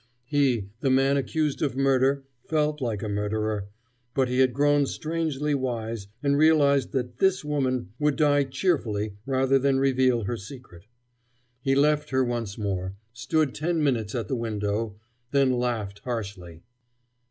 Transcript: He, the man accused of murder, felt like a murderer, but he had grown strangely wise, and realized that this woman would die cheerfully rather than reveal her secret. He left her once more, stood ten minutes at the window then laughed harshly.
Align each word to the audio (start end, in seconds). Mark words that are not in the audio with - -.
He, 0.25 0.71
the 0.79 0.89
man 0.89 1.15
accused 1.15 1.61
of 1.61 1.77
murder, 1.77 2.23
felt 2.47 2.81
like 2.81 3.03
a 3.03 3.07
murderer, 3.07 3.67
but 4.15 4.29
he 4.29 4.39
had 4.39 4.51
grown 4.51 4.87
strangely 4.87 5.53
wise, 5.53 6.07
and 6.23 6.35
realized 6.39 6.91
that 6.93 7.19
this 7.19 7.45
woman 7.45 7.89
would 7.99 8.15
die 8.15 8.45
cheerfully 8.45 9.17
rather 9.27 9.59
than 9.59 9.79
reveal 9.79 10.23
her 10.23 10.37
secret. 10.37 10.87
He 11.61 11.75
left 11.75 12.09
her 12.09 12.23
once 12.23 12.57
more, 12.57 12.95
stood 13.13 13.53
ten 13.53 13.83
minutes 13.83 14.15
at 14.15 14.27
the 14.27 14.35
window 14.35 14.95
then 15.29 15.51
laughed 15.59 15.99
harshly. 15.99 16.63